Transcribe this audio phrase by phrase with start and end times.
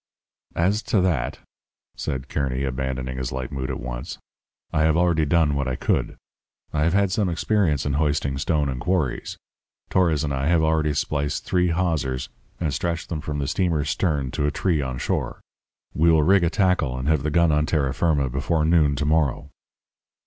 [0.55, 1.37] "'As to that,'
[1.95, 4.17] said Kearny, abandoning his light mood at once,
[4.73, 6.15] 'I have already done what I could.
[6.73, 9.37] I have had some experience in hoisting stone in quarries.
[9.91, 12.29] Torres and I have already spliced three hawsers
[12.59, 15.39] and stretched them from the steamer's stern to a tree on shore.
[15.93, 19.05] We will rig a tackle and have the gun on terra firma before noon to
[19.05, 19.51] morrow.'